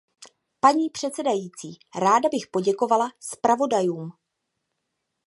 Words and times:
Paní 0.59 0.89
předsedající, 0.89 1.79
ráda 2.01 2.29
bych 2.31 2.47
poděkovala 2.51 3.09
zpravodajům. 3.19 4.11